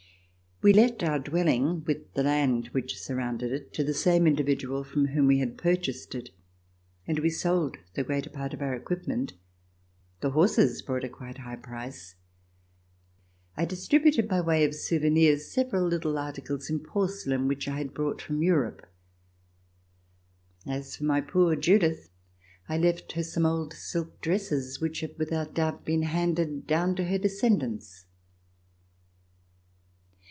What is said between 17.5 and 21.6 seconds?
I had brought from Europe. As for my poor